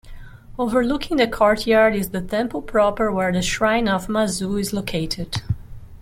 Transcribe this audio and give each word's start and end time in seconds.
Overlooking 0.57 1.17
the 1.17 1.27
courtyard 1.27 1.95
is 1.95 2.09
the 2.09 2.21
temple 2.21 2.63
proper 2.63 3.11
where 3.11 3.31
the 3.31 3.43
shrine 3.43 3.87
of 3.87 4.07
Mazu 4.07 4.59
is 4.59 4.73
located. 4.73 5.43